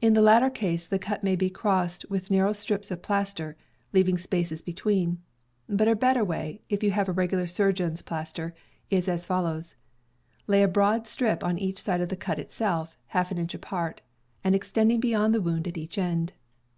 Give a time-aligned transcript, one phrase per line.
[0.00, 3.54] In the latter case the cut may be crossed with narrow strips of plaster,
[3.92, 5.20] leaving spaces between;
[5.68, 8.54] but a better way, if you have regular surgeon's plaster,
[8.88, 9.76] is as follows:
[10.46, 12.40] Lay a broad strip on each side of the cut,
[13.08, 14.00] half an inch apart,
[14.42, 16.32] and extending beyond the wound at each end.